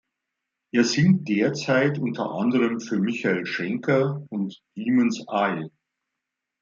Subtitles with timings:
[0.73, 5.69] Er singt zurzeit unter anderem für Michael Schenker und Demon’s Eye.